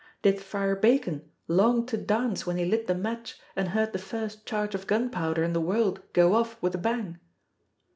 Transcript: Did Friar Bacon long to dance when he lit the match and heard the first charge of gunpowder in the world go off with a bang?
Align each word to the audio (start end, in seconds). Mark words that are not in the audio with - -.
Did 0.23 0.41
Friar 0.41 0.75
Bacon 0.75 1.29
long 1.47 1.85
to 1.85 1.95
dance 1.95 2.43
when 2.47 2.57
he 2.57 2.65
lit 2.65 2.87
the 2.87 2.95
match 2.95 3.37
and 3.55 3.67
heard 3.69 3.93
the 3.93 3.99
first 3.99 4.47
charge 4.47 4.73
of 4.73 4.87
gunpowder 4.87 5.43
in 5.43 5.53
the 5.53 5.61
world 5.61 6.01
go 6.13 6.33
off 6.33 6.59
with 6.59 6.73
a 6.73 6.79
bang? 6.79 7.19